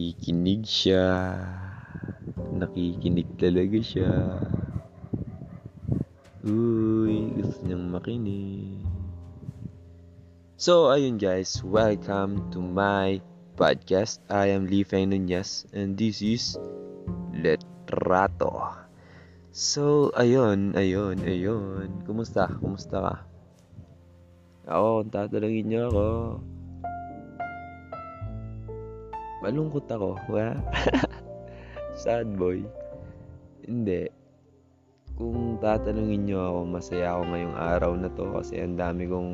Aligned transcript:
nakikinig 0.00 0.64
siya. 0.64 1.36
Nakikinig 2.56 3.28
talaga 3.36 3.78
siya. 3.84 4.40
Uy, 6.40 7.28
gusto 7.36 7.60
niyang 7.68 7.92
makinig. 7.92 8.80
So, 10.56 10.88
ayun 10.88 11.20
guys, 11.20 11.60
welcome 11.60 12.48
to 12.48 12.64
my 12.64 13.20
podcast. 13.60 14.24
I 14.32 14.56
am 14.56 14.72
Lee 14.72 14.88
Feng 14.88 15.12
Nunez 15.12 15.68
and 15.76 16.00
this 16.00 16.24
is 16.24 16.56
Letrato. 17.36 18.72
So, 19.52 20.16
ayun, 20.16 20.80
ayun, 20.80 21.20
ayun. 21.28 22.08
Kumusta? 22.08 22.48
Kumusta 22.56 23.04
ka? 23.04 23.16
Ako, 24.64 25.04
kung 25.04 25.12
tatanungin 25.12 25.68
niyo 25.68 25.92
ako. 25.92 26.08
Malungkot 29.50 29.90
ako, 29.90 30.14
ha? 30.38 30.54
Sad 32.06 32.38
boy. 32.38 32.62
Hindi. 33.66 34.06
Kung 35.18 35.58
tatanungin 35.58 36.22
niyo 36.22 36.38
ako, 36.38 36.58
masaya 36.70 37.18
ako 37.18 37.22
ngayong 37.34 37.56
araw 37.58 37.92
na 37.98 38.14
to 38.14 38.30
kasi 38.30 38.62
ang 38.62 38.78
dami 38.78 39.10
kong 39.10 39.32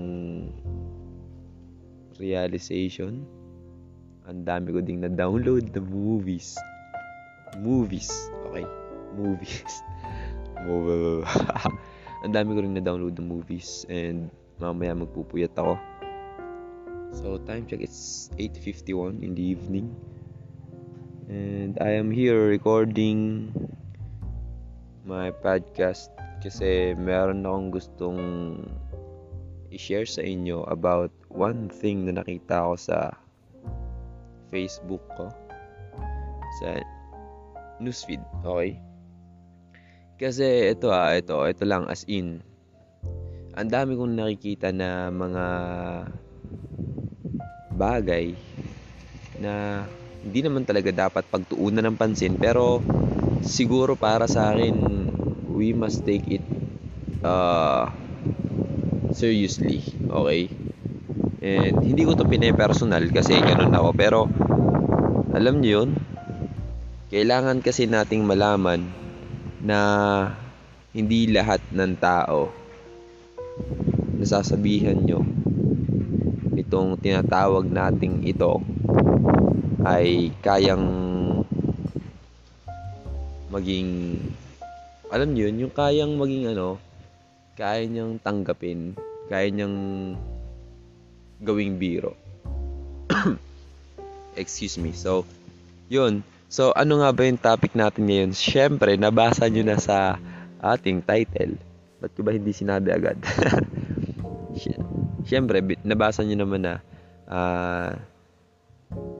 realization. 2.17 3.29
Ang 4.25 4.49
dami 4.49 4.73
ko 4.73 4.81
ding 4.81 5.05
na-download 5.05 5.69
na 5.77 5.85
movies. 5.85 6.57
Movies. 7.61 8.09
Okay. 8.49 8.65
Movies. 9.21 9.85
ang 12.25 12.33
dami 12.33 12.57
ko 12.57 12.65
rin 12.65 12.73
na-download 12.73 13.21
na 13.21 13.25
movies 13.37 13.85
and 13.93 14.33
mamaya 14.57 14.97
magpupuyat 14.97 15.53
ako. 15.61 15.77
So, 17.17 17.41
time 17.49 17.65
check, 17.65 17.81
it's 17.81 18.29
8.51 18.37 19.25
in 19.25 19.33
the 19.33 19.41
evening. 19.41 19.97
And 21.33 21.73
I 21.81 21.97
am 21.97 22.13
here 22.13 22.45
recording 22.45 23.49
my 25.09 25.33
podcast 25.33 26.13
kasi 26.45 26.93
meron 26.93 27.49
akong 27.49 27.73
gustong 27.73 28.21
i-share 29.73 30.05
sa 30.05 30.21
inyo 30.21 30.69
about 30.69 31.09
one 31.33 31.73
thing 31.73 32.05
na 32.05 32.21
nakita 32.21 32.69
ko 32.69 32.77
sa 32.77 33.17
Facebook 34.53 35.01
ko 35.17 35.33
sa 36.61 36.85
newsfeed, 37.81 38.21
okay? 38.45 38.77
Kasi 40.21 40.69
ito 40.69 40.93
ah, 40.93 41.17
ito, 41.17 41.49
ito 41.49 41.65
lang 41.65 41.89
as 41.89 42.05
in 42.13 42.45
ang 43.57 43.73
dami 43.73 43.97
kong 43.97 44.21
nakikita 44.21 44.69
na 44.69 45.09
mga 45.09 45.45
bagay 47.77 48.33
na 49.37 49.85
hindi 50.25 50.41
naman 50.43 50.65
talaga 50.65 50.91
dapat 50.91 51.29
pagtuunan 51.29 51.85
ng 51.87 51.97
pansin 52.01 52.35
pero 52.41 52.81
siguro 53.45 53.95
para 53.95 54.25
sa 54.27 54.51
akin 54.51 54.75
we 55.53 55.77
must 55.77 56.03
take 56.09 56.25
it 56.41 56.45
uh, 57.23 57.93
seriously 59.13 59.85
okay? 60.09 60.49
And 61.47 61.79
hindi 61.85 62.03
ko 62.03 62.19
to 62.19 62.27
pine-personal 62.27 63.07
kasi 63.13 63.39
ganun 63.39 63.71
ako 63.71 63.89
pero 63.95 64.21
alam 65.37 65.61
niyo 65.61 65.85
yun 65.85 65.91
kailangan 67.13 67.63
kasi 67.63 67.87
nating 67.87 68.27
malaman 68.27 68.83
na 69.63 69.79
hindi 70.91 71.31
lahat 71.31 71.63
ng 71.71 71.93
tao 72.03 72.51
nasasabihan 74.17 74.97
nyo 74.97 75.23
nitong 76.57 76.97
tinatawag 76.97 77.69
nating 77.69 78.25
ito 78.25 78.65
ay 79.85 80.33
kayang 80.41 80.89
maging 83.53 84.17
alam 85.07 85.31
niyo 85.33 85.49
yun, 85.49 85.69
yung 85.69 85.75
kayang 85.75 86.19
maging 86.19 86.51
ano, 86.51 86.83
kaya 87.55 87.87
niyang 87.87 88.19
tanggapin, 88.19 88.99
kaya 89.31 89.47
niyang 89.49 89.77
gawing 91.41 91.79
biro. 91.79 92.19
Excuse 94.41 94.77
me. 94.83 94.91
So, 94.91 95.23
yun. 95.87 96.27
So, 96.51 96.75
ano 96.75 97.01
nga 97.01 97.15
ba 97.15 97.23
yung 97.23 97.41
topic 97.41 97.79
natin 97.79 98.11
ngayon? 98.11 98.33
Siyempre, 98.35 98.99
nabasa 98.99 99.47
nyo 99.47 99.63
na 99.63 99.79
sa 99.79 100.19
ating 100.61 101.07
title. 101.07 101.55
Ba't 102.03 102.13
ko 102.13 102.27
ba 102.27 102.35
hindi 102.35 102.51
sinabi 102.51 102.91
agad? 102.93 103.17
Siyempre, 105.27 105.59
nabasa 105.83 106.23
nyo 106.23 106.47
naman 106.47 106.63
na 106.63 106.75
uh, 107.27 107.99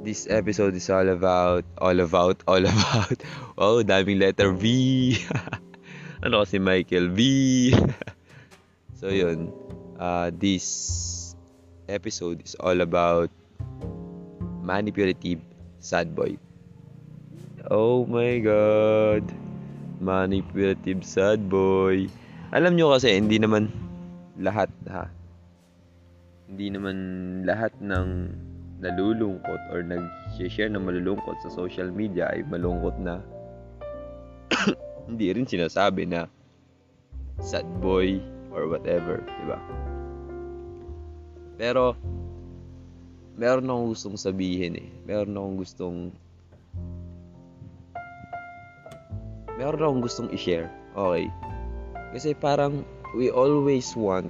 this 0.07 0.31
episode 0.31 0.79
is 0.79 0.87
all 0.87 1.11
about, 1.11 1.67
all 1.83 1.99
about, 1.99 2.39
all 2.47 2.63
about, 2.63 3.19
oh, 3.59 3.83
daming 3.83 4.23
letter 4.23 4.55
V. 4.55 5.19
ano 6.25 6.47
kasi 6.47 6.63
Michael 6.63 7.11
V. 7.11 7.21
so, 9.03 9.11
yun. 9.11 9.51
Uh, 9.99 10.31
this 10.31 11.35
episode 11.91 12.39
is 12.47 12.55
all 12.63 12.79
about 12.87 13.27
manipulative 14.63 15.43
sad 15.83 16.15
boy. 16.15 16.39
Oh 17.67 18.07
my 18.07 18.39
God. 18.39 19.27
Manipulative 19.99 21.03
sad 21.03 21.51
boy. 21.51 22.07
Alam 22.55 22.79
nyo 22.79 22.95
kasi, 22.95 23.19
hindi 23.19 23.43
naman 23.43 23.75
lahat, 24.39 24.71
ha? 24.87 25.16
Hindi 26.47 26.67
naman 26.71 26.97
lahat 27.43 27.75
ng 27.83 28.09
nalulungkot 28.79 29.61
or 29.73 29.81
nag-share 29.83 30.69
ng 30.69 30.85
malulungkot 30.85 31.37
sa 31.43 31.51
social 31.51 31.89
media 31.89 32.29
ay 32.31 32.45
malungkot 32.47 32.95
na 33.01 33.25
hindi 35.09 35.33
rin 35.33 35.49
sinasabi 35.49 36.07
na 36.07 36.29
sad 37.41 37.67
boy 37.81 38.21
or 38.53 38.69
whatever, 38.69 39.25
di 39.25 39.45
ba? 39.49 39.59
Pero 41.57 41.97
meron 43.37 43.69
akong 43.69 43.89
gustong 43.93 44.17
sabihin 44.17 44.77
eh. 44.77 44.89
Meron 45.05 45.37
akong 45.37 45.57
gustong 45.61 45.99
meron 49.57 49.81
akong 49.81 50.03
gustong 50.05 50.29
i-share. 50.33 50.69
Okay. 50.93 51.29
Kasi 52.13 52.37
parang 52.37 52.85
we 53.17 53.33
always 53.33 53.93
want 53.97 54.29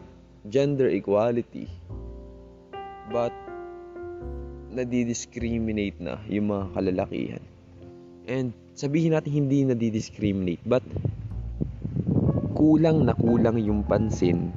gender 0.51 0.87
equality. 0.87 1.67
But 3.11 3.33
nadidiscriminate 4.77 5.99
na 6.03 6.21
yung 6.29 6.53
mga 6.53 6.65
kalalakihan. 6.77 7.45
And 8.27 8.53
sabihin 8.77 9.15
natin 9.17 9.33
hindi 9.33 9.65
nadidiscriminate, 9.65 10.61
but 10.67 10.83
kulang 12.53 13.07
na 13.07 13.15
kulang 13.17 13.57
yung 13.63 13.87
pansin 13.87 14.53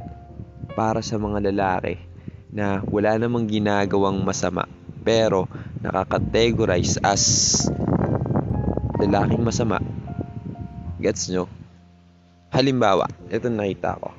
para 0.74 1.00
sa 1.00 1.22
mga 1.22 1.52
lalaki 1.54 2.02
na 2.50 2.82
wala 2.90 3.16
namang 3.16 3.46
ginagawang 3.46 4.26
masama 4.26 4.66
pero 5.06 5.48
nakakategorize 5.80 7.00
as 7.04 7.24
lalaking 9.00 9.44
masama. 9.44 9.80
Gets 11.00 11.32
nyo? 11.32 11.48
Halimbawa, 12.52 13.08
ito 13.32 13.48
nakita 13.48 13.96
ko. 13.96 14.12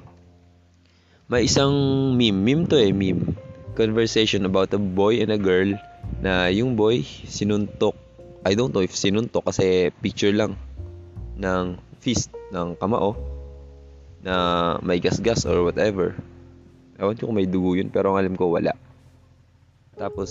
May 1.29 1.45
isang 1.47 1.73
meme. 2.17 2.41
Meme 2.41 2.65
to 2.67 2.81
eh, 2.81 2.95
meme. 2.95 3.40
Conversation 3.81 4.45
about 4.45 4.77
a 4.77 4.81
boy 4.81 5.25
and 5.25 5.33
a 5.33 5.41
girl 5.41 5.73
na 6.21 6.53
yung 6.53 6.77
boy 6.77 7.01
sinuntok. 7.25 7.97
I 8.45 8.53
don't 8.53 8.77
know 8.77 8.85
if 8.85 8.93
sinuntok 8.93 9.49
kasi 9.49 9.89
picture 10.05 10.37
lang 10.37 10.61
ng 11.41 11.81
fist 11.97 12.29
ng 12.53 12.77
kamao 12.77 13.17
na 14.21 14.77
may 14.85 15.01
gas-gas 15.01 15.49
or 15.49 15.65
whatever. 15.65 16.13
Ewan 17.01 17.17
ko 17.17 17.33
kung 17.33 17.41
may 17.41 17.49
dugo 17.49 17.73
yun 17.73 17.89
pero 17.89 18.13
ang 18.13 18.21
alam 18.21 18.37
ko 18.37 18.53
wala. 18.53 18.77
Tapos 19.97 20.29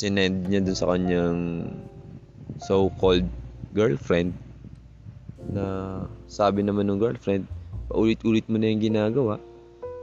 sinend 0.00 0.48
niya 0.48 0.64
dun 0.64 0.72
sa 0.72 0.96
kanyang 0.96 1.68
so-called 2.56 3.28
girlfriend 3.76 4.32
na 5.44 6.08
sabi 6.24 6.64
naman 6.64 6.88
ng 6.88 6.96
girlfriend, 6.96 7.44
paulit-ulit 7.92 8.48
mo 8.48 8.56
na 8.56 8.72
yung 8.72 8.80
ginagawa. 8.80 9.36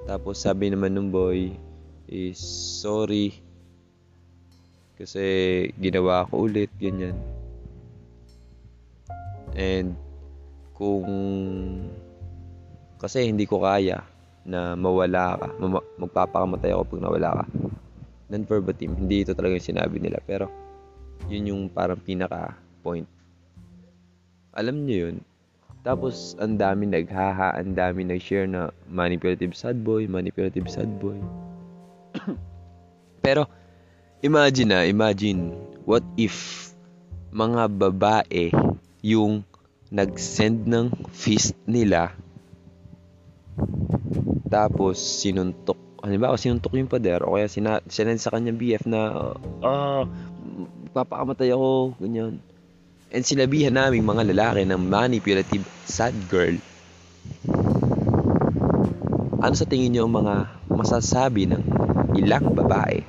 Tapos 0.06 0.38
sabi 0.38 0.70
naman 0.70 0.94
ng 0.94 1.10
boy 1.10 1.50
is 2.10 2.42
sorry 2.82 3.38
kasi 5.00 5.24
ginawa 5.80 6.28
ko 6.28 6.44
ulit, 6.44 6.68
ganyan. 6.76 7.16
And 9.56 9.96
kung 10.76 11.08
kasi 13.00 13.32
hindi 13.32 13.48
ko 13.48 13.64
kaya 13.64 14.04
na 14.44 14.76
mawala 14.76 15.40
ka, 15.40 15.48
magpapakamatay 16.04 16.76
ako 16.76 16.84
pag 16.84 17.04
nawala 17.08 17.30
ka. 17.32 17.44
Non-verbatim, 18.28 18.92
hindi 19.00 19.24
ito 19.24 19.32
talaga 19.32 19.56
yung 19.56 19.72
sinabi 19.72 20.04
nila. 20.04 20.20
Pero, 20.28 20.52
yun 21.32 21.50
yung 21.50 21.62
parang 21.72 21.98
pinaka-point. 21.98 23.08
Alam 24.54 24.84
nyo 24.84 24.98
yun. 25.08 25.18
Tapos, 25.82 26.36
ang 26.44 26.60
dami 26.60 26.92
naghaha, 26.92 27.56
ang 27.56 27.72
dami 27.72 28.04
nag-share 28.04 28.52
na 28.52 28.70
manipulative 28.92 29.56
sad 29.56 29.80
boy, 29.80 30.06
manipulative 30.12 30.68
sad 30.68 30.92
boy. 31.00 31.16
Pero, 33.26 33.46
imagine 34.24 34.70
na, 34.70 34.82
imagine, 34.86 35.54
what 35.86 36.04
if 36.18 36.70
mga 37.30 37.70
babae 37.70 38.50
yung 39.06 39.46
nag-send 39.90 40.70
ng 40.70 40.94
fist 41.14 41.58
nila 41.66 42.14
tapos 44.50 44.98
sinuntok 44.98 45.78
halimbawa 46.02 46.36
sinuntok 46.36 46.74
yung 46.74 46.90
pader 46.90 47.22
o 47.22 47.38
kaya 47.38 47.46
sina, 47.46 47.86
sinend 47.86 48.18
sa 48.18 48.34
kanyang 48.34 48.58
BF 48.58 48.84
na 48.90 49.34
ah 49.62 50.04
papakamatay 50.90 51.54
ako 51.54 51.94
ganyan. 52.02 52.42
And 53.10 53.26
sinabihan 53.26 53.78
namin 53.78 54.06
mga 54.06 54.34
lalaki 54.34 54.66
ng 54.66 54.82
manipulative 54.90 55.66
sad 55.86 56.14
girl. 56.30 56.58
Ano 59.40 59.54
sa 59.54 59.66
tingin 59.70 59.94
niyo 59.94 60.06
ang 60.06 60.14
mga 60.14 60.36
masasabi 60.70 61.50
ng 61.50 61.62
ilang 62.20 62.52
babae. 62.52 63.00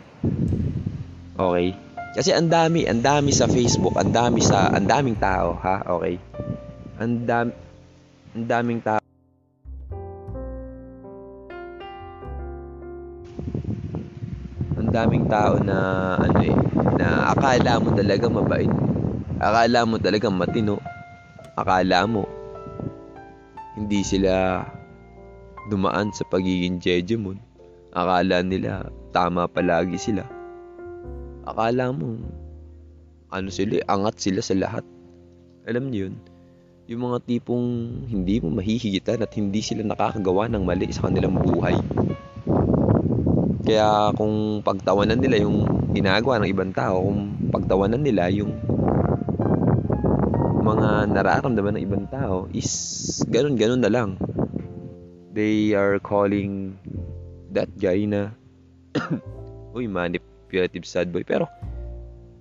Okay? 1.34 1.68
Kasi 2.10 2.30
ang 2.34 2.50
dami 2.50 2.86
ang 2.86 3.02
dami 3.02 3.30
sa 3.30 3.46
Facebook 3.46 3.94
ang 3.94 4.10
dami 4.10 4.42
sa 4.42 4.70
ang 4.74 4.86
daming 4.86 5.18
tao 5.18 5.54
ha? 5.58 5.82
Okay? 5.98 6.18
Ang 6.98 7.26
dam 7.26 7.46
ang 8.34 8.46
daming 8.46 8.80
tao. 8.82 9.02
Ang 14.78 14.88
daming 14.90 15.26
tao 15.30 15.58
na 15.62 15.76
ano 16.18 16.38
eh 16.42 16.56
na 16.98 17.30
akala 17.34 17.78
mo 17.78 17.94
talaga 17.94 18.26
mabait. 18.26 18.72
Akala 19.40 19.86
mo 19.86 19.96
talaga 20.02 20.26
matino. 20.28 20.82
Akala 21.54 22.06
mo 22.06 22.40
hindi 23.80 24.04
sila 24.04 24.60
dumaan 25.72 26.12
sa 26.12 26.28
pagiging 26.28 26.82
jejemon 26.82 27.40
akala 27.96 28.44
nila 28.44 28.92
tama 29.10 29.46
palagi 29.50 29.98
sila 29.98 30.24
akala 31.46 31.90
mo 31.94 32.18
ano 33.30 33.48
sila 33.50 33.82
angat 33.86 34.16
sila 34.18 34.40
sa 34.42 34.54
lahat 34.58 34.84
alam 35.66 35.90
niyo 35.90 36.10
yun 36.10 36.16
yung 36.90 37.06
mga 37.06 37.22
tipong 37.22 37.66
hindi 38.10 38.42
mo 38.42 38.50
mahihigitan 38.50 39.22
at 39.22 39.30
hindi 39.38 39.62
sila 39.62 39.86
nakakagawa 39.86 40.50
ng 40.50 40.66
mali 40.66 40.90
sa 40.90 41.06
kanilang 41.06 41.38
buhay. 41.38 41.78
Kaya 43.62 44.10
kung 44.18 44.58
pagtawanan 44.66 45.22
nila 45.22 45.46
yung 45.46 45.86
ginagawa 45.94 46.42
ng 46.42 46.50
ibang 46.50 46.74
tao, 46.74 47.06
kung 47.06 47.38
pagtawanan 47.54 48.02
nila 48.02 48.26
yung 48.34 48.58
mga 50.66 51.14
nararamdaman 51.14 51.78
ng 51.78 51.84
ibang 51.86 52.06
tao 52.10 52.50
is 52.50 53.22
ganun-ganun 53.30 53.86
na 53.86 53.90
lang. 53.94 54.18
They 55.30 55.78
are 55.78 56.02
calling 56.02 56.74
that 57.54 57.70
guy 57.78 58.02
na 58.02 58.34
uy, 59.76 59.86
manipulative 59.86 60.86
sad 60.86 61.10
boy. 61.10 61.22
Pero 61.22 61.46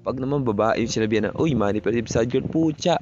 pag 0.01 0.15
naman 0.17 0.47
babae 0.47 0.81
yung 0.81 0.93
sinabi 0.93 1.21
na, 1.21 1.35
uy, 1.35 1.53
manipulative 1.53 2.09
sad 2.09 2.31
girl, 2.31 2.47
pucha, 2.47 2.97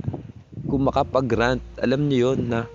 kung 0.68 0.84
makapag-rant, 0.84 1.64
alam 1.80 2.10
niyo 2.10 2.34
yon 2.36 2.52
na 2.52 2.68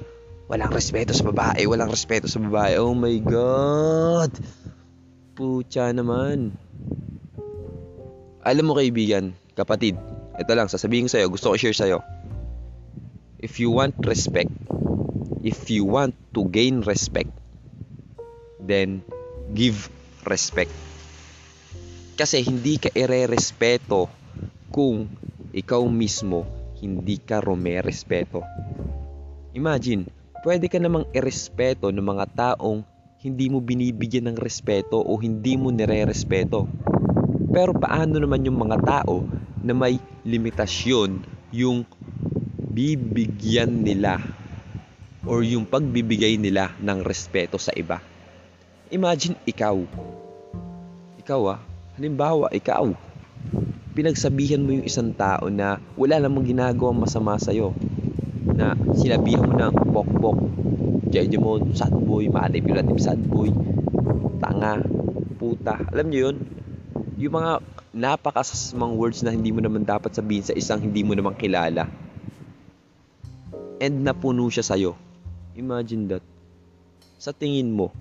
walang 0.49 0.73
respeto 0.73 1.13
sa 1.13 1.29
babae, 1.29 1.69
walang 1.69 1.93
respeto 1.93 2.31
sa 2.31 2.41
babae. 2.41 2.81
Oh 2.81 2.97
my 2.97 3.17
God! 3.21 4.33
Pucha 5.37 5.93
naman. 5.93 6.57
Alam 8.43 8.65
mo 8.69 8.73
kaibigan, 8.75 9.37
kapatid, 9.55 9.97
ito 10.35 10.53
lang, 10.57 10.67
sasabihin 10.67 11.07
ko 11.07 11.11
sa'yo, 11.13 11.27
gusto 11.31 11.53
ko 11.53 11.57
share 11.61 11.77
sa'yo. 11.77 12.01
If 13.43 13.59
you 13.59 13.75
want 13.75 13.99
respect, 14.07 14.51
if 15.43 15.69
you 15.69 15.85
want 15.85 16.15
to 16.33 16.47
gain 16.49 16.83
respect, 16.87 17.31
then 18.63 19.03
give 19.53 19.91
respect. 20.27 20.73
Kasi 22.19 22.45
hindi 22.45 22.79
ka 22.79 22.93
ire-respeto 22.93 24.07
kung 24.73 25.11
ikaw 25.53 25.85
mismo 25.89 26.49
hindi 26.83 27.17
ka 27.23 27.39
rumerespeto. 27.39 28.43
Imagine, 29.55 30.09
pwede 30.43 30.67
ka 30.67 30.83
namang 30.83 31.07
irespeto 31.15 31.95
ng 31.95 32.03
mga 32.03 32.27
taong 32.35 32.83
hindi 33.23 33.47
mo 33.47 33.63
binibigyan 33.63 34.35
ng 34.35 34.37
respeto 34.43 34.99
o 34.99 35.15
hindi 35.23 35.55
mo 35.55 35.71
nire-respeto. 35.71 36.67
Pero 37.55 37.71
paano 37.79 38.19
naman 38.19 38.43
yung 38.43 38.59
mga 38.59 38.79
tao 38.83 39.23
na 39.63 39.71
may 39.71 40.03
limitasyon 40.27 41.23
yung 41.55 41.87
bibigyan 42.73 43.87
nila 43.87 44.19
or 45.23 45.47
yung 45.47 45.69
pagbibigay 45.69 46.35
nila 46.35 46.75
ng 46.83 46.99
respeto 47.07 47.63
sa 47.63 47.71
iba? 47.79 48.12
Imagine 48.93 49.41
ikaw. 49.49 49.81
Ikaw 51.17 51.41
ah, 51.49 51.61
halimbawa 51.97 52.53
ikaw 52.53 52.93
pinagsabihan 53.93 54.61
mo 54.61 54.73
yung 54.73 54.89
isang 54.89 55.13
tao 55.13 55.53
na 55.53 55.77
wala 55.97 56.17
namang 56.17 56.49
ginagawang 56.49 56.97
masama 56.97 57.37
sa'yo. 57.37 57.77
Na 58.53 58.77
sinabihan 58.97 59.45
mo 59.45 59.53
ng 59.57 59.73
bok-bok, 59.93 60.39
Jejemon, 61.13 61.77
sad 61.77 61.93
boy, 61.93 62.29
manipulative 62.29 63.01
sad 63.01 63.21
boy, 63.29 63.53
tanga, 64.41 64.81
puta. 65.37 65.77
Alam 65.93 66.09
niyo 66.09 66.21
yun? 66.33 66.37
Yung 67.21 67.37
mga 67.37 67.61
napakasasamang 67.93 68.97
words 68.97 69.21
na 69.21 69.33
hindi 69.33 69.53
mo 69.53 69.61
naman 69.61 69.85
dapat 69.85 70.17
sabihin 70.17 70.45
sa 70.45 70.57
isang 70.57 70.81
hindi 70.81 71.05
mo 71.05 71.13
naman 71.13 71.37
kilala. 71.37 71.89
And 73.81 74.05
napuno 74.05 74.49
siya 74.49 74.65
sa'yo. 74.65 74.97
Imagine 75.53 76.17
that. 76.17 76.25
Sa 77.21 77.31
tingin 77.37 77.77
mo, 77.77 77.93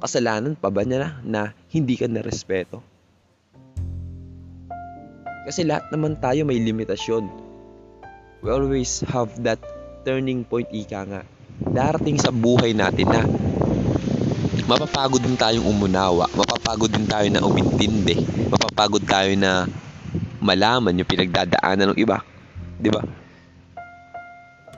kasalanan 0.00 0.56
pa 0.56 0.72
ba 0.72 0.82
niya 0.82 0.98
na, 0.98 1.10
na 1.22 1.40
hindi 1.68 1.94
ka 1.94 2.08
na 2.08 2.24
respeto? 2.24 2.80
Kasi 5.44 5.64
lahat 5.68 5.92
naman 5.92 6.16
tayo 6.20 6.44
may 6.48 6.60
limitasyon. 6.60 7.28
We 8.40 8.48
always 8.48 9.04
have 9.12 9.32
that 9.44 9.60
turning 10.04 10.48
point 10.48 10.68
ika 10.72 11.04
nga. 11.04 11.22
Darating 11.60 12.16
sa 12.16 12.32
buhay 12.32 12.72
natin 12.72 13.08
na 13.08 13.22
mapapagod 14.64 15.20
din 15.20 15.34
tayong 15.34 15.66
umunawa, 15.66 16.30
mapapagod 16.30 16.94
din 16.94 17.04
tayo 17.04 17.26
na 17.28 17.42
umintindi, 17.42 18.22
mapapagod 18.48 19.02
tayo 19.02 19.34
na 19.34 19.66
malaman 20.38 20.94
yung 20.94 21.10
pinagdadaanan 21.10 21.92
ng 21.92 21.98
iba. 21.98 22.22
'Di 22.78 22.88
ba? 22.94 23.02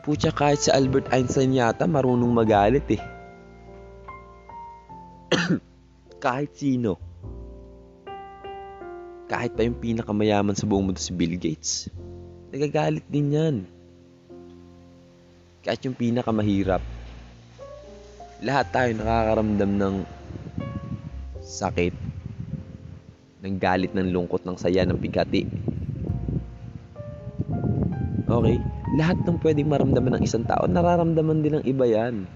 Pucha 0.03 0.35
kahit 0.35 0.59
si 0.59 0.73
Albert 0.73 1.13
Einstein 1.15 1.55
yata 1.55 1.87
marunong 1.87 2.33
magalit 2.33 2.89
eh. 2.99 3.12
kahit 6.25 6.53
sino 6.55 7.13
kahit 9.33 9.57
pa 9.57 9.65
yung 9.65 9.81
pinakamayaman 9.81 10.53
sa 10.53 10.69
buong 10.69 10.93
mundo 10.93 11.01
si 11.01 11.17
Bill 11.17 11.41
Gates. 11.41 11.89
Nagagalit 12.53 13.09
din 13.09 13.33
yan. 13.33 13.57
Kahit 15.65 15.81
yung 15.89 15.97
pinakamahirap. 15.97 16.85
Lahat 18.45 18.69
tayo 18.69 18.93
nakakaramdam 18.93 19.73
ng 19.81 19.95
sakit, 21.41 21.97
ng 23.41 23.57
galit, 23.57 23.97
ng 23.97 24.13
lungkot, 24.13 24.45
ng 24.45 24.61
saya, 24.61 24.85
ng 24.85 25.01
pigati. 25.01 25.49
Okay? 28.29 28.57
Lahat 29.01 29.17
ng 29.25 29.41
pwedeng 29.41 29.73
maramdaman 29.73 30.21
ng 30.21 30.23
isang 30.29 30.45
tao, 30.45 30.69
nararamdaman 30.69 31.41
din 31.41 31.57
ng 31.57 31.65
iba 31.65 31.89
yan. 31.89 32.29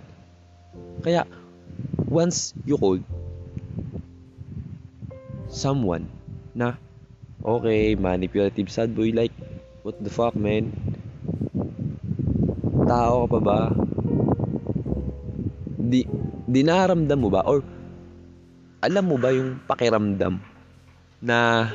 Kaya, 1.04 1.28
once 2.06 2.54
you 2.62 2.78
call 2.78 2.98
someone 5.50 6.06
na 6.54 6.78
okay, 7.46 7.94
manipulative 7.94 8.70
sad 8.70 8.94
boy, 8.94 9.14
like, 9.14 9.34
what 9.86 9.94
the 10.02 10.10
fuck, 10.10 10.34
man? 10.34 10.74
Tao 12.86 13.26
ka 13.26 13.28
pa 13.30 13.38
ba? 13.42 13.58
Di, 15.78 16.02
dinaramdam 16.50 17.18
mo 17.22 17.30
ba? 17.30 17.46
Or, 17.46 17.62
alam 18.82 19.04
mo 19.06 19.16
ba 19.18 19.30
yung 19.34 19.62
pakiramdam 19.66 20.38
na 21.22 21.70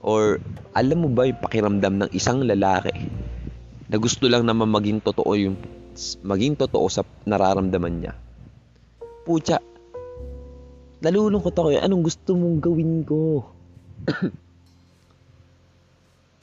or 0.00 0.38
alam 0.72 1.02
mo 1.02 1.08
ba 1.10 1.26
yung 1.26 1.40
pakiramdam 1.42 1.94
ng 1.98 2.10
isang 2.14 2.46
lalaki 2.46 2.94
na 3.90 3.98
gusto 3.98 4.30
lang 4.30 4.46
naman 4.46 4.70
maging 4.70 5.02
totoo 5.02 5.34
yung 5.34 5.56
maging 6.22 6.54
totoo 6.54 6.86
sa 6.86 7.02
nararamdaman 7.26 7.94
niya. 8.00 8.14
Pucha, 9.26 9.58
nalulungkot 11.02 11.50
ako. 11.50 11.74
Anong 11.74 12.06
gusto 12.06 12.38
mong 12.38 12.62
gawin 12.62 13.02
ko? 13.02 13.42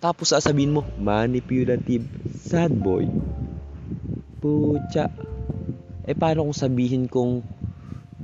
Tapos 0.04 0.36
sasabihin 0.36 0.76
mo, 0.76 0.84
manipulative, 1.00 2.04
sad 2.28 2.76
boy. 2.76 3.08
Pucha. 4.44 5.08
Eh 6.04 6.12
paano 6.12 6.44
kung 6.44 6.60
sabihin 6.60 7.08
kong 7.08 7.40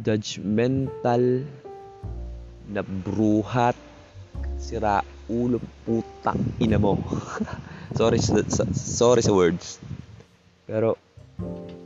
judgmental 0.03 1.47
na 2.67 2.83
bruhat 2.83 3.79
sira 4.59 4.99
ulo 5.31 5.63
putang 5.87 6.43
ina 6.59 6.75
mo. 6.75 6.99
sorry 7.99 8.19
sorry 8.75 9.23
sa 9.23 9.31
words. 9.31 9.79
Pero 10.67 10.99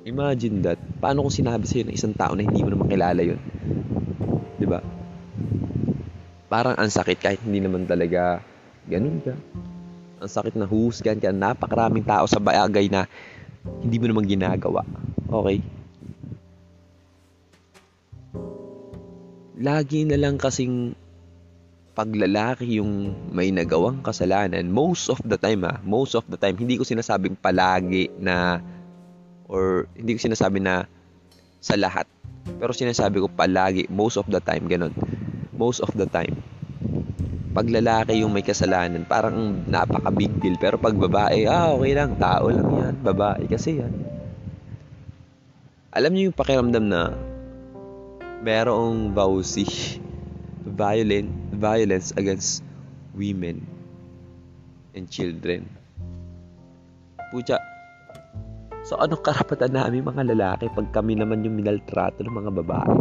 imagine 0.04 0.64
that. 0.64 0.80
Paano 1.00 1.28
kung 1.28 1.36
sinabi 1.36 1.68
sa'yo 1.68 1.88
ng 1.88 1.96
isang 1.96 2.16
tao 2.16 2.36
na 2.36 2.44
hindi 2.44 2.64
mo 2.64 2.72
naman 2.72 2.88
kilala 2.88 3.22
yun? 3.24 3.40
ba? 4.64 4.80
parang 6.54 6.78
ang 6.78 6.86
sakit 6.86 7.18
kahit 7.18 7.42
hindi 7.42 7.66
naman 7.66 7.90
talaga 7.90 8.46
ganun 8.86 9.18
ka. 9.26 9.34
Ang 10.22 10.30
sakit 10.30 10.54
na 10.54 10.70
husgan 10.70 11.18
ka, 11.18 11.34
napakaraming 11.34 12.06
tao 12.06 12.30
sa 12.30 12.38
bagay 12.38 12.94
na 12.94 13.10
hindi 13.82 13.98
mo 13.98 14.06
naman 14.06 14.30
ginagawa. 14.30 14.86
Okay? 15.28 15.66
Lagi 19.58 20.06
na 20.06 20.22
lang 20.22 20.38
kasing 20.38 20.94
paglalaki 21.98 22.78
yung 22.78 23.18
may 23.34 23.50
nagawang 23.50 24.06
kasalanan, 24.06 24.70
most 24.70 25.10
of 25.10 25.22
the 25.26 25.38
time 25.42 25.66
ha, 25.66 25.82
most 25.82 26.14
of 26.14 26.26
the 26.30 26.38
time, 26.38 26.58
hindi 26.58 26.78
ko 26.78 26.86
sinasabing 26.86 27.38
palagi 27.38 28.14
na, 28.18 28.62
or 29.48 29.90
hindi 29.98 30.16
ko 30.16 30.30
sinasabi 30.30 30.60
na 30.64 30.86
sa 31.64 31.80
lahat. 31.80 32.08
Pero 32.60 32.76
sinasabi 32.76 33.24
ko 33.24 33.28
palagi, 33.32 33.88
most 33.88 34.20
of 34.20 34.28
the 34.28 34.44
time, 34.44 34.68
ganun. 34.68 34.92
Most 35.56 35.80
of 35.80 35.92
the 35.96 36.08
time. 36.08 36.36
Pag 37.54 37.70
lalaki 37.70 38.20
yung 38.20 38.34
may 38.34 38.44
kasalanan, 38.44 39.06
parang 39.06 39.64
napaka 39.70 40.10
big 40.10 40.34
deal. 40.42 40.58
Pero 40.60 40.76
pag 40.76 40.98
babae, 40.98 41.46
ah, 41.48 41.72
okay 41.72 41.94
lang, 41.96 42.18
tao 42.20 42.50
lang 42.50 42.68
yan. 42.68 42.94
Babae 43.00 43.48
kasi 43.48 43.80
yan. 43.80 43.94
Alam 45.94 46.12
niyo 46.18 46.24
yung 46.34 46.38
pakiramdam 46.38 46.86
na 46.90 47.14
merong 48.44 49.14
bawsi 49.14 49.64
violent 50.82 51.30
violence 51.54 52.12
against 52.18 52.66
women 53.14 53.62
and 54.98 55.08
children. 55.08 55.70
Pucha, 57.32 57.62
so 58.84 59.00
anong 59.00 59.24
karapatan 59.24 59.74
namin 59.74 60.04
mga 60.04 60.24
lalaki 60.36 60.68
pag 60.72 60.88
kami 60.92 61.16
naman 61.16 61.44
yung 61.48 61.56
minaltrato 61.56 62.22
ng 62.22 62.36
mga 62.36 62.52
babae? 62.64 62.96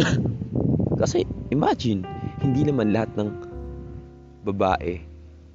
Kasi 1.00 1.24
imagine, 1.48 2.04
hindi 2.44 2.62
naman 2.68 2.92
lahat 2.92 3.10
ng 3.16 3.28
babae 4.44 5.00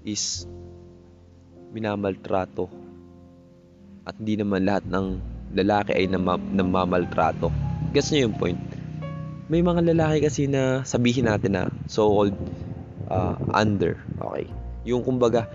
is 0.06 0.46
minamaltrato 1.74 2.70
at 4.06 4.18
hindi 4.22 4.42
naman 4.42 4.66
lahat 4.66 4.86
ng 4.90 5.06
lalaki 5.58 5.94
ay 5.94 6.06
namamaltrato. 6.10 7.50
Guess 7.94 8.14
niyo 8.14 8.30
yung 8.30 8.38
point? 8.38 8.62
may 9.46 9.62
mga 9.62 9.94
lalaki 9.94 10.26
kasi 10.26 10.50
na 10.50 10.82
sabihin 10.82 11.30
natin 11.30 11.54
na 11.54 11.64
so-called 11.86 12.34
uh, 13.14 13.38
under, 13.54 14.02
okay? 14.18 14.50
Yung 14.90 15.06
kumbaga, 15.06 15.46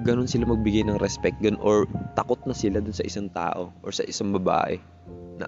ganun 0.00 0.28
sila 0.28 0.48
magbigay 0.48 0.86
ng 0.88 1.00
respect, 1.00 1.36
ganun, 1.44 1.60
or 1.60 1.84
takot 2.16 2.40
na 2.48 2.56
sila 2.56 2.80
dun 2.80 2.96
sa 2.96 3.04
isang 3.04 3.28
tao 3.28 3.72
or 3.84 3.92
sa 3.92 4.04
isang 4.08 4.32
babae 4.32 4.80
na 5.36 5.46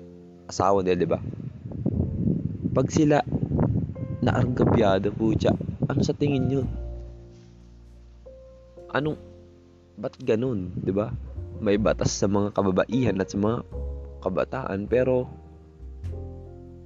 asawa 0.49 0.85
nila, 0.85 0.97
di 1.01 1.09
ba? 1.09 1.21
Pag 2.73 2.89
sila 2.93 3.21
naargabyado, 4.21 5.13
putya, 5.13 5.53
ano 5.89 6.01
sa 6.05 6.17
tingin 6.17 6.49
nyo? 6.49 6.63
Anong, 8.93 9.17
ba't 9.97 10.17
ganun, 10.21 10.73
di 10.77 10.93
ba? 10.93 11.13
May 11.63 11.81
batas 11.81 12.13
sa 12.13 12.29
mga 12.29 12.53
kababaihan 12.53 13.17
at 13.21 13.33
sa 13.33 13.39
mga 13.41 13.65
kabataan, 14.21 14.85
pero 14.87 15.27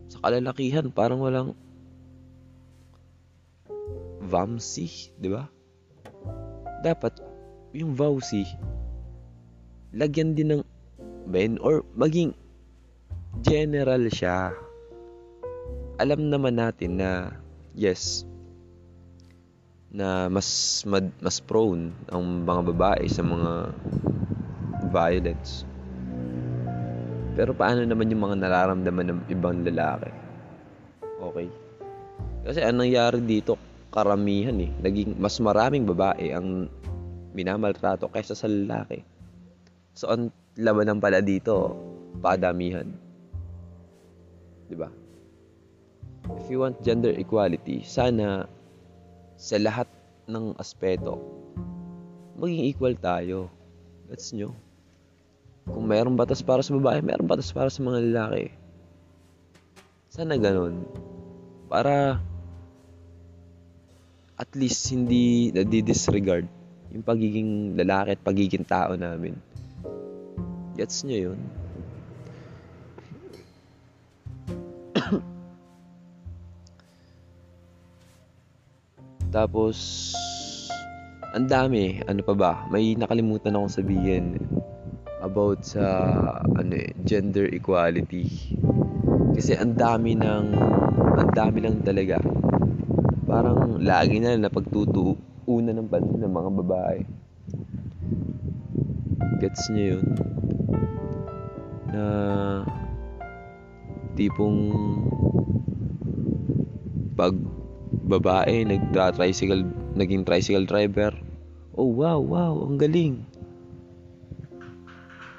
sa 0.06 0.23
kalalakihan 0.23 0.87
parang 0.94 1.18
walang 1.18 1.58
vamsi, 4.23 5.12
di 5.18 5.28
ba? 5.30 5.50
Dapat 6.82 7.36
yung 7.73 7.96
vowsy 7.96 8.46
lagyan 9.96 10.37
din 10.37 10.58
ng 10.58 10.62
ben 11.26 11.58
or 11.64 11.82
maging 11.96 12.37
general 13.42 14.06
siya. 14.12 14.54
Alam 15.96 16.28
naman 16.28 16.61
natin 16.61 17.00
na 17.00 17.32
yes 17.73 18.28
na 19.90 20.28
mas 20.28 20.82
mad, 20.85 21.08
mas 21.25 21.40
prone 21.40 21.90
ang 22.12 22.44
mga 22.44 22.62
babae 22.68 23.04
sa 23.08 23.25
mga 23.25 23.73
violence 24.92 25.64
pero 27.37 27.52
paano 27.52 27.85
naman 27.85 28.08
yung 28.08 28.25
mga 28.25 28.37
nararamdaman 28.40 29.06
ng 29.12 29.20
ibang 29.28 29.61
lalaki? 29.61 30.08
Okay? 31.20 31.52
Kasi 32.49 32.64
ang 32.64 32.80
nangyari 32.80 33.20
dito, 33.20 33.61
karamihan 33.92 34.56
eh. 34.56 34.73
Naging 34.80 35.20
mas 35.20 35.37
maraming 35.44 35.85
babae 35.85 36.32
ang 36.32 36.73
minamaltrato 37.37 38.09
kaysa 38.09 38.33
sa 38.33 38.49
lalaki. 38.49 39.05
So, 39.93 40.09
ang 40.09 40.33
labanan 40.57 40.97
pala 40.97 41.21
dito, 41.21 41.76
padamihan. 42.25 42.88
Ba? 44.73 44.88
If 46.40 46.49
you 46.49 46.64
want 46.64 46.81
gender 46.81 47.12
equality, 47.12 47.85
sana 47.85 48.49
sa 49.37 49.61
lahat 49.61 49.87
ng 50.26 50.57
aspeto, 50.57 51.21
maging 52.40 52.66
equal 52.73 52.97
tayo. 52.97 53.52
That's 54.09 54.33
nyo. 54.33 54.57
Kung 55.69 55.87
mayroong 55.87 56.19
batas 56.19 56.40
para 56.40 56.64
sa 56.64 56.75
babae, 56.75 57.05
mayroong 57.05 57.31
batas 57.31 57.52
para 57.52 57.71
sa 57.71 57.85
mga 57.85 58.11
lalaki. 58.11 58.55
Sana 60.11 60.38
ganun. 60.40 60.87
Para 61.66 62.23
at 64.37 64.50
least 64.55 64.83
hindi 64.93 65.50
nadi-disregard 65.50 66.47
yung 66.93 67.02
pagiging 67.02 67.75
lalaki 67.78 68.14
at 68.14 68.23
pagiging 68.23 68.64
tao 68.66 68.95
namin. 68.95 69.35
Gets 70.76 71.05
nyo 71.09 71.33
yun? 71.33 71.40
Tapos, 79.37 79.76
ang 81.37 81.45
dami. 81.45 82.00
Ano 82.09 82.25
pa 82.25 82.33
ba? 82.33 82.64
May 82.73 82.97
nakalimutan 82.97 83.52
akong 83.52 83.69
sabihin 83.69 84.40
about 85.21 85.69
sa 85.69 85.85
ano 86.57 86.73
eh, 86.73 86.97
gender 87.05 87.52
equality. 87.52 88.57
Kasi 89.37 89.52
ang 89.52 89.76
dami 89.76 90.16
ng 90.16 90.47
ang 90.97 91.31
dami 91.37 91.61
lang 91.61 91.85
talaga. 91.85 92.16
Parang 93.28 93.76
lagi 93.85 94.16
na 94.16 94.33
na 94.40 94.49
pagtutuunan 95.46 95.78
ng 95.78 95.86
pansin 95.86 96.20
ng 96.26 96.34
mga 96.34 96.50
babae. 96.58 96.98
Gets 99.38 99.62
niyo 99.70 99.84
yun? 99.94 100.06
Na 101.94 102.04
tipong 104.18 104.58
pag 107.14 107.32
babae 107.86 108.66
nagtra-tricycle 108.66 109.62
naging 109.96 110.26
tricycle 110.26 110.68
driver 110.68 111.14
oh 111.78 111.88
wow 111.94 112.18
wow 112.18 112.66
ang 112.66 112.76
galing. 112.76 113.22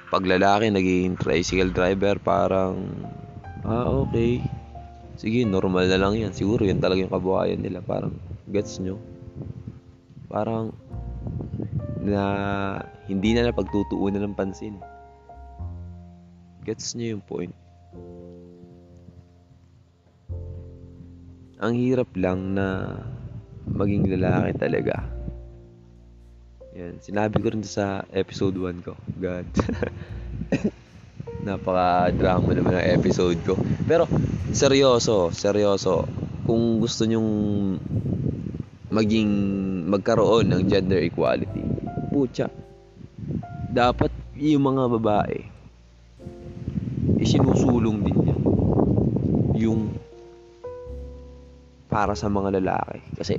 Pag 0.08 0.24
lalaki 0.24 0.72
naging 0.72 1.20
tricycle 1.20 1.68
driver 1.68 2.16
parang 2.16 3.04
ah 3.68 4.08
okay. 4.08 4.40
Sige 5.20 5.44
normal 5.44 5.90
na 5.90 6.00
lang 6.00 6.16
yan. 6.16 6.32
Siguro 6.32 6.64
yan 6.64 6.80
talaga 6.80 7.04
yung 7.04 7.12
kabuhayan 7.12 7.60
nila. 7.60 7.82
Parang 7.82 8.14
gets 8.48 8.80
nyo 8.80 9.17
parang 10.28 10.76
na 12.04 12.22
hindi 13.10 13.34
na 13.34 13.48
napagtutuunan 13.48 14.22
ng 14.22 14.36
pansin 14.36 14.76
gets 16.62 16.94
nyo 16.94 17.16
yung 17.16 17.24
point 17.24 17.54
ang 21.58 21.74
hirap 21.74 22.12
lang 22.14 22.54
na 22.54 23.00
maging 23.66 24.06
lalaki 24.14 24.54
talaga 24.54 25.18
yan, 26.78 27.02
sinabi 27.02 27.42
ko 27.42 27.50
rin 27.50 27.66
sa 27.66 28.06
episode 28.14 28.54
1 28.54 28.86
ko. 28.86 28.94
God. 29.18 29.50
Napaka-drama 31.46 32.54
naman 32.54 32.78
ng 32.78 32.88
episode 32.94 33.34
ko. 33.42 33.58
Pero, 33.82 34.06
seryoso, 34.54 35.34
seryoso. 35.34 36.06
Kung 36.46 36.78
gusto 36.78 37.02
nyong 37.02 37.30
maging, 38.88 39.30
magkaroon 39.88 40.48
ng 40.48 40.62
gender 40.68 41.00
equality, 41.04 41.64
pucha, 42.08 42.48
dapat 43.68 44.08
yung 44.38 44.64
mga 44.64 44.84
babae, 44.96 45.38
isinusulong 47.20 47.98
din 48.06 48.18
yan. 48.32 48.42
Yung 49.58 49.80
para 51.88 52.14
sa 52.14 52.30
mga 52.30 52.60
lalaki. 52.60 53.00
Kasi, 53.16 53.34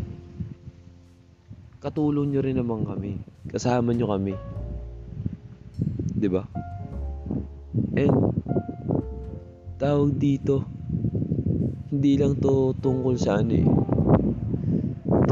katulong 1.80 2.30
nyo 2.30 2.42
rin 2.44 2.60
naman 2.60 2.84
kami. 2.84 3.18
Kasama 3.48 3.96
nyo 3.96 4.12
kami. 4.12 4.36
ba? 6.28 6.44
And 7.96 8.16
tawag 9.80 10.20
dito 10.20 10.68
hindi 11.90 12.20
lang 12.20 12.36
to 12.38 12.76
tungkol 12.78 13.16
sa 13.16 13.40
ano 13.40 13.54
eh. 13.56 13.68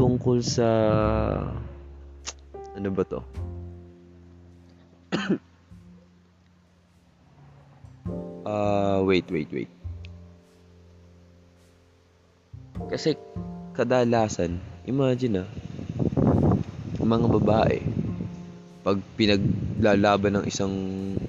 Tungkol 0.08 0.40
sa 0.40 0.64
ano 2.72 2.88
ba 2.96 3.04
to? 3.04 3.20
uh, 8.48 9.04
wait, 9.08 9.28
wait, 9.28 9.52
wait. 9.52 9.68
Kasi 12.88 13.20
kadalasan, 13.76 14.56
imagine 14.88 15.44
ah, 15.44 15.48
mga 17.04 17.28
babae, 17.28 17.84
pag 18.80 18.96
pinaglalaban 19.12 20.40
ng 20.40 20.44
isang 20.48 20.72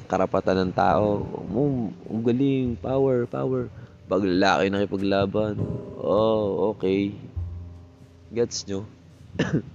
karapatan 0.07 0.55
ng 0.55 0.71
tao, 0.71 1.27
oh, 1.51 1.91
ang 2.07 2.23
galing, 2.23 2.79
power, 2.79 3.27
power. 3.27 3.67
Pag 4.07 4.23
lalaki 4.23 4.71
nakipaglaban, 4.71 5.59
oh, 5.99 6.71
okay. 6.71 7.11
Gets 8.29 8.69
nyo? 8.69 8.85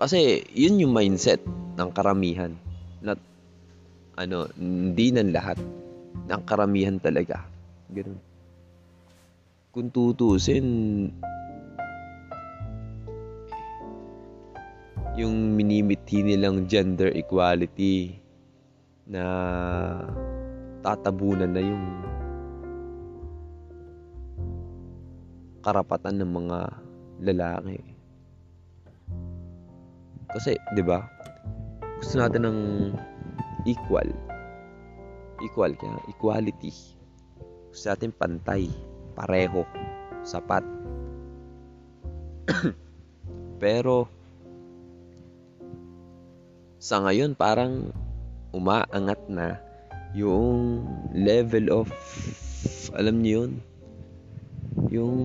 Kasi, 0.00 0.44
yun 0.52 0.80
yung 0.80 0.96
mindset 0.96 1.44
ng 1.76 1.92
karamihan. 1.92 2.56
Not, 3.04 3.20
ano, 4.16 4.48
hindi 4.56 5.12
ng 5.12 5.32
lahat. 5.32 5.60
Ng 6.28 6.42
karamihan 6.48 6.96
talaga. 6.96 7.44
Ganun. 7.92 8.16
Kung 9.76 9.92
tutusin, 9.92 10.64
yung 15.16 15.56
minimithi 15.56 16.24
nilang 16.24 16.68
gender 16.68 17.12
equality 17.12 18.16
na 19.08 19.24
tatabunan 20.84 21.52
na 21.52 21.60
yung 21.60 21.84
karapatan 25.66 26.22
ng 26.22 26.30
mga 26.30 26.58
lalaki. 27.26 27.82
Kasi, 30.30 30.54
'di 30.78 30.82
ba? 30.86 31.02
Gusto 31.98 32.22
natin 32.22 32.46
ng 32.46 32.60
equal. 33.66 34.06
Equal 35.42 35.74
kaya 35.74 35.98
equality. 36.06 36.70
Gusto 37.74 37.84
natin 37.90 38.14
pantay, 38.14 38.70
pareho, 39.18 39.66
sapat. 40.22 40.62
Pero 43.62 44.06
sa 46.78 47.02
ngayon 47.02 47.34
parang 47.34 47.90
umaangat 48.54 49.18
na 49.26 49.58
yung 50.14 50.86
level 51.10 51.68
of 51.74 51.90
alam 52.94 53.20
niyo 53.20 53.44
yun 53.44 53.52
yung 54.90 55.16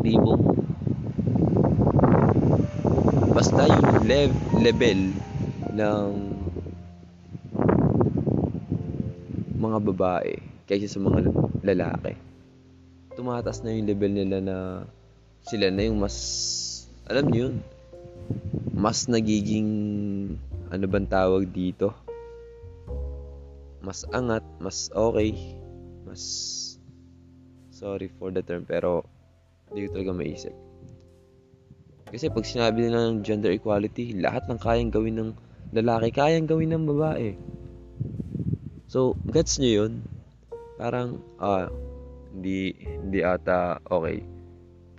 tipong 0.00 0.44
basta 3.30 3.66
yung 3.68 3.88
lev- 4.04 4.44
level 4.60 5.00
ng 5.76 6.08
mga 9.60 9.78
babae 9.92 10.34
kaysa 10.66 10.88
sa 10.88 11.00
mga 11.00 11.30
lalaki 11.64 12.16
tumatas 13.14 13.60
na 13.60 13.72
yung 13.72 13.88
level 13.88 14.12
nila 14.12 14.38
na 14.40 14.56
sila 15.44 15.68
na 15.68 15.84
yung 15.84 16.00
mas 16.00 16.16
alam 17.08 17.26
niyo 17.28 17.50
yun 17.50 17.54
mas 18.80 19.10
nagiging 19.12 19.68
ano 20.70 20.86
bang 20.86 21.04
tawag 21.10 21.50
dito? 21.50 21.90
Mas 23.82 24.06
angat, 24.14 24.46
mas 24.62 24.86
okay, 24.94 25.34
mas 26.06 26.22
sorry 27.80 28.12
for 28.20 28.28
the 28.28 28.44
term 28.44 28.68
pero 28.68 29.08
hindi 29.72 29.88
ko 29.88 29.96
talaga 29.96 30.12
maisip. 30.12 30.52
Kasi 32.12 32.28
pag 32.28 32.44
sinabi 32.44 32.84
nila 32.84 33.08
ng 33.08 33.24
gender 33.24 33.54
equality, 33.54 34.12
lahat 34.20 34.44
ng 34.50 34.60
kayang 34.60 34.92
gawin 34.92 35.16
ng 35.16 35.30
lalaki, 35.72 36.12
kayang 36.12 36.44
gawin 36.44 36.74
ng 36.76 36.84
babae. 36.84 37.38
So, 38.90 39.14
gets 39.30 39.62
nyo 39.62 39.86
yun? 39.86 39.92
Parang, 40.74 41.22
ah, 41.38 41.70
hindi, 42.34 42.74
hindi 42.82 43.22
ata 43.22 43.78
okay 43.86 44.26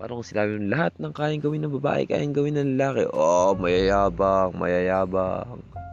Parang 0.01 0.17
kung 0.17 0.25
sinabi 0.25 0.57
mo, 0.57 0.73
lahat 0.73 0.97
ng 0.97 1.13
kayang 1.13 1.43
gawin 1.45 1.61
ng 1.61 1.73
babae, 1.77 2.09
kayang 2.09 2.33
gawin 2.33 2.57
ng 2.57 2.73
lalaki. 2.73 3.05
Oh, 3.13 3.53
mayayabang, 3.53 4.49
mayayabang. 4.57 5.61
ba? 5.61 5.85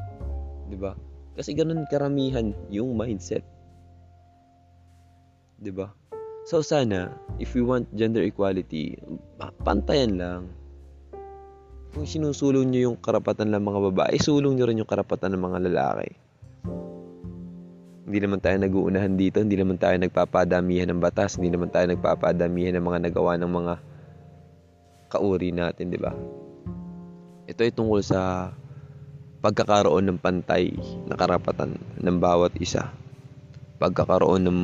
Diba? 0.73 0.93
Kasi 1.37 1.53
ganun 1.53 1.85
karamihan 1.93 2.57
yung 2.73 2.97
mindset. 2.97 3.45
ba? 5.61 5.93
So 6.49 6.65
sana, 6.65 7.13
if 7.37 7.53
we 7.53 7.61
want 7.61 7.93
gender 7.93 8.25
equality, 8.25 8.97
pantayan 9.69 10.17
lang. 10.17 10.49
Kung 11.93 12.09
sinusulong 12.09 12.73
nyo 12.73 12.89
yung 12.89 12.97
karapatan 12.97 13.53
ng 13.53 13.61
mga 13.61 13.81
babae, 13.93 14.17
sulong 14.17 14.57
nyo 14.57 14.65
rin 14.65 14.81
yung 14.81 14.89
karapatan 14.89 15.37
ng 15.37 15.45
mga 15.45 15.59
lalaki. 15.69 16.09
Hindi 18.09 18.19
naman 18.25 18.41
tayo 18.41 18.57
nag-uunahan 18.65 19.21
dito, 19.21 19.45
hindi 19.45 19.61
naman 19.61 19.77
tayo 19.77 20.01
nagpapadamihan 20.01 20.89
ng 20.89 21.05
batas, 21.05 21.37
hindi 21.37 21.53
naman 21.53 21.69
tayo 21.69 21.85
nagpapadamihan 21.93 22.81
ng 22.81 22.85
mga 22.89 23.13
nagawa 23.13 23.37
ng 23.37 23.53
mga 23.53 23.75
kauri 25.13 25.53
natin, 25.53 25.93
di 25.93 26.01
ba? 26.01 26.17
Ito 27.45 27.61
ay 27.61 27.77
tungkol 27.77 28.01
sa 28.01 28.49
pagkakaroon 29.45 30.09
ng 30.09 30.17
pantay 30.17 30.73
na 31.05 31.13
karapatan 31.13 31.77
ng 32.01 32.17
bawat 32.17 32.57
isa. 32.57 32.89
Pagkakaroon 33.77 34.49
ng 34.49 34.61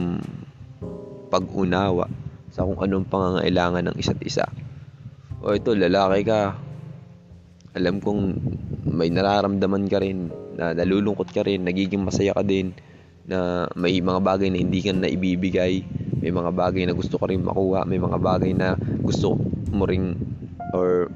pag-unawa 1.35 2.07
sa 2.55 2.63
kung 2.63 2.79
anong 2.79 3.11
pangangailangan 3.11 3.91
ng 3.91 3.97
isa't 3.99 4.23
isa. 4.23 4.47
O 5.43 5.51
ito, 5.51 5.75
lalaki 5.75 6.23
ka. 6.23 6.55
Alam 7.75 7.99
kong 7.99 8.23
may 8.95 9.11
nararamdaman 9.11 9.91
ka 9.91 9.99
rin, 9.99 10.31
na 10.55 10.71
nalulungkot 10.71 11.35
ka 11.35 11.43
rin, 11.43 11.67
nagiging 11.67 12.07
masaya 12.07 12.31
ka 12.31 12.47
din, 12.47 12.71
na 13.27 13.67
may 13.75 13.99
mga 13.99 14.23
bagay 14.23 14.55
na 14.55 14.63
hindi 14.63 14.79
ka 14.79 14.95
na 14.95 15.11
ibibigay, 15.11 15.83
may 16.23 16.31
mga 16.31 16.55
bagay 16.55 16.87
na 16.87 16.95
gusto 16.95 17.19
ka 17.19 17.27
rin 17.27 17.43
makuha, 17.43 17.83
may 17.83 17.99
mga 17.99 18.23
bagay 18.23 18.55
na 18.55 18.79
gusto 19.03 19.35
mo 19.75 19.85
ring 19.91 20.15
or 20.71 21.11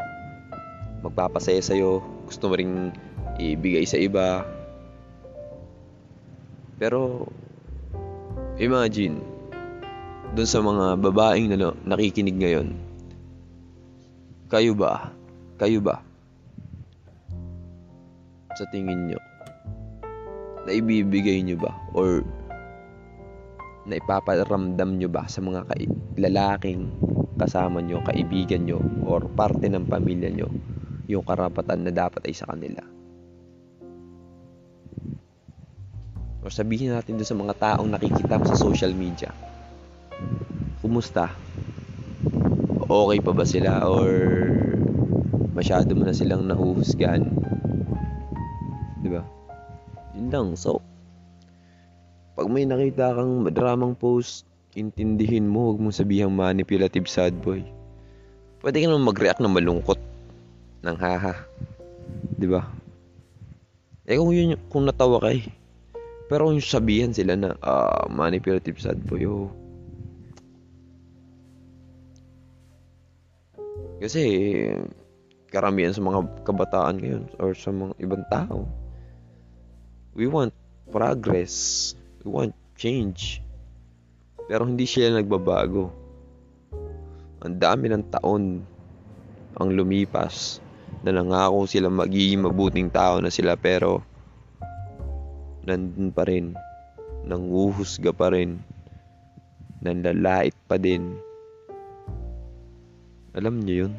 magpapasaya 1.07 1.63
sa'yo, 1.63 2.03
gusto 2.27 2.51
mo 2.51 2.59
ring 2.59 2.91
ibigay 3.39 3.87
sa 3.87 4.03
iba. 4.03 4.43
Pero, 6.83 7.31
imagine, 8.59 9.38
dun 10.37 10.49
sa 10.49 10.61
mga 10.61 11.01
babaeng 11.01 11.49
na 11.53 11.73
nakikinig 11.89 12.37
ngayon, 12.37 12.69
kayo 14.49 14.73
ba, 14.73 15.13
kayo 15.61 15.81
ba, 15.81 16.01
sa 18.57 18.65
tingin 18.73 19.13
nyo, 19.13 19.21
na 20.67 20.71
ibibigay 20.73 21.41
nyo 21.45 21.57
ba, 21.57 21.73
or 21.97 22.25
na 23.89 23.97
ipaparamdam 23.97 25.01
nyo 25.01 25.09
ba 25.09 25.25
sa 25.25 25.41
mga 25.41 25.65
lalaking 26.21 26.93
kasama 27.39 27.81
nyo, 27.81 28.05
kaibigan 28.05 28.67
nyo, 28.69 28.83
or 29.07 29.25
parte 29.33 29.65
ng 29.71 29.87
pamilya 29.89 30.29
nyo, 30.29 30.49
yung 31.09 31.25
karapatan 31.25 31.87
na 31.87 31.93
dapat 31.95 32.29
ay 32.29 32.35
sa 32.37 32.51
kanila. 32.53 32.85
O 36.45 36.53
sabihin 36.53 36.93
natin 36.93 37.17
doon 37.17 37.29
sa 37.29 37.39
mga 37.39 37.55
taong 37.57 37.89
nakikita 37.89 38.37
mo 38.37 38.45
sa 38.45 38.59
social 38.59 38.93
media. 38.93 39.33
Kumusta? 40.79 41.35
Okay 42.89 43.19
pa 43.21 43.33
ba 43.35 43.45
sila 43.45 43.85
or 43.85 44.11
masyado 45.53 45.93
mo 45.93 46.07
na 46.07 46.15
silang 46.15 46.47
nahuhusgan? 46.47 47.29
'Di 49.03 49.09
ba? 49.11 49.23
Yun 50.15 50.29
lang. 50.31 50.49
So, 50.55 50.81
pag 52.39 52.47
may 52.47 52.65
nakita 52.65 53.19
kang 53.19 53.43
dramang 53.51 53.99
post 53.99 54.47
intindihin 54.79 55.51
mo, 55.51 55.71
huwag 55.75 55.83
mong 55.83 55.99
sabihang 55.99 56.31
manipulative 56.31 57.11
sad 57.11 57.35
boy. 57.43 57.67
Pwede 58.63 58.79
ka 58.79 58.87
naman 58.87 59.11
mag-react 59.11 59.43
ng 59.43 59.51
malungkot. 59.51 59.99
Ng 60.87 60.97
haha. 60.99 61.35
Di 62.39 62.47
ba? 62.47 62.63
Eh 64.07 64.15
kung 64.15 64.31
yun, 64.31 64.55
kung 64.71 64.87
natawa 64.87 65.19
ka 65.19 65.35
eh. 65.35 65.47
Pero 66.31 66.47
kung 66.47 66.63
sabihan 66.63 67.11
sila 67.11 67.35
na, 67.35 67.59
uh, 67.59 68.07
manipulative 68.07 68.79
sad 68.79 69.03
boy, 69.07 69.27
oh. 69.27 69.51
Kasi, 73.99 74.23
karamihan 75.51 75.91
sa 75.91 76.03
mga 76.05 76.47
kabataan 76.47 76.97
ngayon 77.03 77.25
or 77.43 77.51
sa 77.55 77.75
mga 77.75 77.93
ibang 77.99 78.25
tao, 78.31 78.69
we 80.15 80.31
want 80.31 80.55
progress. 80.91 81.93
We 82.23 82.31
want 82.31 82.55
change. 82.79 83.43
Pero 84.47 84.65
hindi 84.65 84.87
sila 84.87 85.19
nagbabago. 85.19 85.91
Ang 87.43 87.55
dami 87.59 87.91
ng 87.91 88.05
taon 88.11 88.63
ang 89.59 89.69
lumipas 89.75 90.63
na 91.03 91.15
nangako 91.15 91.67
sila 91.67 91.91
magiging 91.91 92.43
mabuting 92.43 92.91
tao 92.91 93.19
na 93.23 93.31
sila 93.31 93.55
pero 93.55 94.03
nandun 95.67 96.11
pa 96.11 96.27
rin 96.27 96.55
nanguhusga 97.29 98.11
pa 98.15 98.33
rin 98.35 98.59
nanlalait 99.85 100.55
pa 100.67 100.81
din 100.81 101.19
alam 103.39 103.63
niyo 103.63 103.87
yun 103.87 103.95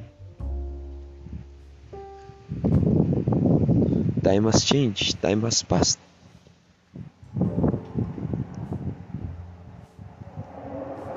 time 4.19 4.43
has 4.51 4.67
changed 4.67 5.15
time 5.23 5.39
has 5.47 5.63
passed 5.63 6.03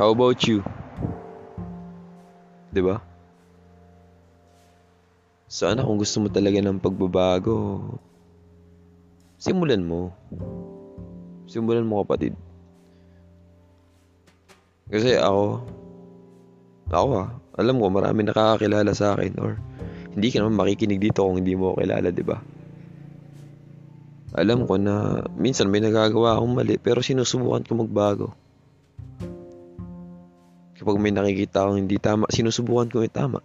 How 0.02 0.10
about 0.10 0.42
you? 0.50 0.66
'Di 2.74 2.82
ba? 2.82 2.98
Sana 5.46 5.86
kung 5.86 5.94
gusto 5.94 6.18
mo 6.18 6.26
talaga 6.26 6.58
ng 6.58 6.82
pagbabago, 6.82 7.78
simulan 9.38 9.86
mo. 9.86 10.10
Simulan 11.46 11.86
mo 11.86 12.02
kapatid. 12.02 12.34
Kasi 14.90 15.14
ako, 15.14 15.62
ako 16.90 17.08
ah, 17.22 17.30
alam 17.52 17.76
ko 17.76 17.92
marami 17.92 18.24
nakakakilala 18.24 18.96
sa 18.96 19.12
akin 19.12 19.32
or 19.36 19.60
hindi 20.12 20.28
ka 20.28 20.40
naman 20.40 20.56
makikinig 20.56 21.00
dito 21.00 21.24
kung 21.24 21.40
hindi 21.40 21.56
mo 21.56 21.72
kilala, 21.76 22.12
di 22.12 22.24
ba? 22.24 22.36
Alam 24.32 24.64
ko 24.64 24.80
na 24.80 25.20
minsan 25.36 25.68
may 25.68 25.84
nagagawa 25.84 26.40
akong 26.40 26.56
mali 26.56 26.80
pero 26.80 27.04
sinusubukan 27.04 27.64
ko 27.68 27.72
magbago. 27.76 28.28
Kapag 30.76 30.96
may 30.96 31.12
nakikita 31.12 31.64
akong 31.64 31.80
hindi 31.84 32.00
tama, 32.00 32.28
sinusubukan 32.32 32.88
ko 32.88 33.04
yung 33.04 33.12
tama. 33.12 33.40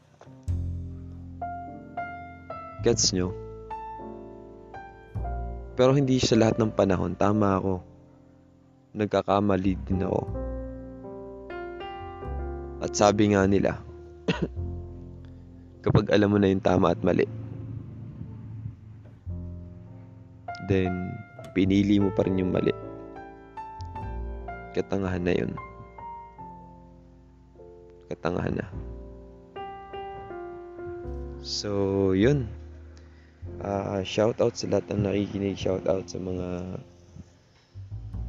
Gets 2.88 3.12
nyo? 3.12 3.36
Pero 5.78 5.91
hindi 5.93 6.17
sa 6.24 6.39
lahat 6.39 6.58
ng 6.58 6.72
panahon, 6.72 7.13
tama 7.20 7.60
ako. 7.60 7.84
Nagkakamali 8.96 9.74
din 9.86 10.08
ako. 10.08 10.22
At 12.82 12.96
sabi 12.96 13.36
nga 13.36 13.46
nila, 13.46 13.87
kapag 15.88 16.12
alam 16.12 16.36
mo 16.36 16.38
na 16.38 16.52
yung 16.52 16.60
tama 16.60 16.91
at 16.91 17.00
mali, 17.00 17.23
then 20.67 21.15
pinili 21.56 21.95
mo 22.04 22.12
pa 22.12 22.28
rin 22.28 22.43
yung 22.43 22.52
mali. 22.52 22.76
Katangahan 24.76 25.23
na 25.23 25.34
yun. 25.34 25.52
Katangahan 28.12 28.60
na. 28.60 28.67
So, 31.39 32.12
yun. 32.12 32.52
Uh, 33.63 34.04
shout 34.04 34.38
out 34.43 34.60
sa 34.60 34.67
lahat 34.67 34.91
ng 34.91 35.08
nakikinig. 35.08 35.56
Shout 35.56 35.88
out 35.88 36.12
sa 36.12 36.19
mga 36.19 36.78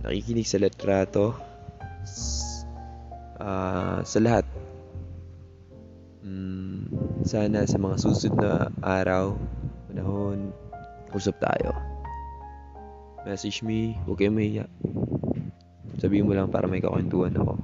nakikinig 0.06 0.46
sa 0.46 0.62
letrato. 0.62 1.34
Uh, 3.36 4.00
sa 4.06 4.18
lahat. 4.22 4.46
Mm, 6.18 6.90
sana 7.22 7.62
sa 7.62 7.78
mga 7.78 7.96
susunod 8.02 8.42
na 8.42 8.74
araw, 8.82 9.38
panahon, 9.86 10.50
usap 11.14 11.38
tayo. 11.38 11.70
Message 13.22 13.62
me, 13.62 13.94
huwag 14.02 14.18
kayong 14.18 14.34
mahiya. 14.34 14.66
Sabihin 15.98 16.26
mo 16.26 16.34
lang 16.34 16.50
para 16.50 16.66
may 16.66 16.82
kakwentuhan 16.82 17.34
ako. 17.38 17.54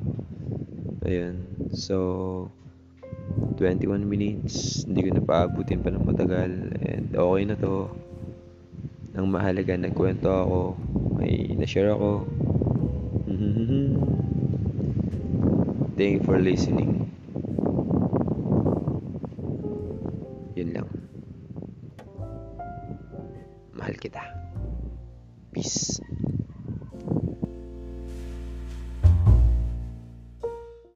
Ayun. 1.06 1.34
So, 1.74 2.50
21 3.58 4.06
minutes. 4.06 4.86
Hindi 4.86 5.06
ko 5.06 5.10
na 5.14 5.22
paabutin 5.22 5.82
pa 5.82 5.90
ng 5.94 6.06
matagal. 6.06 6.50
And 6.82 7.14
okay 7.14 7.42
na 7.46 7.56
to. 7.58 7.90
Ang 9.14 9.30
mahalaga, 9.30 9.78
nagkwento 9.78 10.26
ako. 10.26 10.74
May 11.18 11.54
na-share 11.54 11.94
ako. 11.94 12.26
Thank 15.94 16.18
you 16.18 16.22
for 16.26 16.42
listening. 16.42 17.03